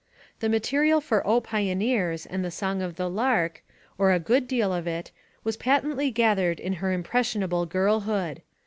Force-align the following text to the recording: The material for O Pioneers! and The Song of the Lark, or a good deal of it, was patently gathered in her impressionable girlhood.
The 0.39 0.49
material 0.49 0.99
for 0.99 1.21
O 1.27 1.41
Pioneers! 1.41 2.25
and 2.25 2.43
The 2.43 2.49
Song 2.49 2.81
of 2.81 2.95
the 2.95 3.07
Lark, 3.07 3.63
or 3.99 4.11
a 4.11 4.17
good 4.19 4.47
deal 4.47 4.73
of 4.73 4.87
it, 4.87 5.11
was 5.43 5.57
patently 5.57 6.09
gathered 6.09 6.59
in 6.59 6.73
her 6.81 6.91
impressionable 6.91 7.67
girlhood. 7.67 8.41